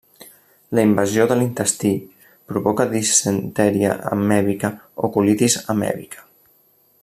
La 0.77 0.85
invasió 0.87 1.25
de 1.31 1.35
l'intestí 1.41 1.91
provoca 2.53 2.87
disenteria 2.95 3.93
amèbica 4.17 4.73
o 5.05 5.11
colitis 5.19 5.61
amèbica. 5.77 6.29